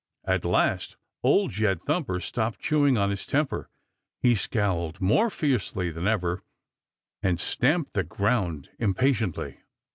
At 0.25 0.45
last 0.45 0.97
Old 1.21 1.51
Jed 1.51 1.83
Thumper 1.83 2.19
stopped 2.19 2.59
chewing 2.59 2.97
on 2.97 3.11
his 3.11 3.23
temper. 3.27 3.69
He 4.23 4.33
scowled 4.33 4.99
more 4.99 5.29
fiercely 5.29 5.91
than 5.91 6.07
ever 6.07 6.41
and 7.21 7.39
stamped 7.39 7.93
the 7.93 8.01
ground 8.01 8.71
impatiently. 8.79 9.59